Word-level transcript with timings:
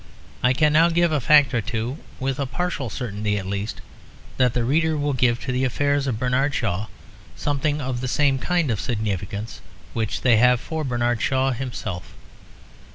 I 0.41 0.53
can 0.53 0.73
now 0.73 0.89
give 0.89 1.11
a 1.11 1.19
fact 1.21 1.53
or 1.53 1.61
two 1.61 1.99
with 2.19 2.39
a 2.39 2.47
partial 2.47 2.89
certainty 2.89 3.37
at 3.37 3.45
least 3.45 3.81
that 4.37 4.55
the 4.55 4.63
reader 4.63 4.97
will 4.97 5.13
give 5.13 5.39
to 5.41 5.51
the 5.51 5.63
affairs 5.63 6.07
of 6.07 6.17
Bernard 6.17 6.55
Shaw 6.55 6.87
something 7.35 7.79
of 7.79 8.01
the 8.01 8.07
same 8.07 8.39
kind 8.39 8.71
of 8.71 8.81
significance 8.81 9.61
which 9.93 10.21
they 10.21 10.37
have 10.37 10.59
for 10.59 10.83
Bernard 10.83 11.21
Shaw 11.21 11.51
himself. 11.51 12.15